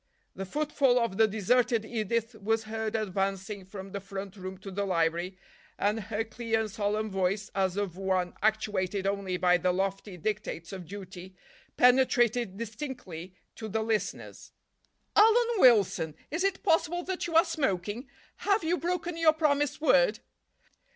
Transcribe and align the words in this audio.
The 0.35 0.47
footfall 0.47 0.97
of 0.97 1.17
the 1.17 1.27
deserted 1.27 1.85
Edith 1.85 2.33
was 2.41 2.63
heard 2.63 2.95
advancing 2.95 3.63
from 3.65 3.91
the 3.91 3.99
front 3.99 4.35
room 4.35 4.57
to 4.57 4.71
the 4.71 4.83
library, 4.83 5.37
and 5.77 5.99
her 5.99 6.23
clear 6.23 6.61
and 6.61 6.71
solemn 6.71 7.11
voice, 7.11 7.51
as 7.53 7.77
of 7.77 7.97
one 7.97 8.33
actuated 8.41 9.05
only 9.05 9.37
by 9.37 9.57
the 9.57 9.71
lofty 9.71 10.17
dictates 10.17 10.73
of 10.73 10.87
duty, 10.87 11.35
penetrated 11.77 12.57
distinctly 12.57 13.35
to 13.55 13.69
the 13.69 13.83
listeners. 13.83 14.53
"Alan 15.15 15.47
Wilson, 15.59 16.15
is 16.31 16.43
it 16.43 16.63
possible 16.63 17.03
that 17.03 17.27
you 17.27 17.35
are 17.35 17.45
smoking? 17.45 18.07
Have 18.37 18.63
you 18.63 18.79
broken 18.79 19.15
your 19.17 19.33
promised 19.33 19.81
word?" 19.81 20.17